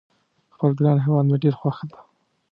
خپل 0.53 0.71
ګران 0.79 0.97
هیواد 1.05 1.25
مې 1.29 1.37
ډېر 1.43 1.55
خوښ 1.59 1.77
ده 1.89 1.97